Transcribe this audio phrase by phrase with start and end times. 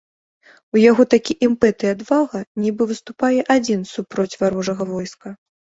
[0.77, 5.27] У яго такі імпэт і адвага нібы выступае адзін супроць варожага войска.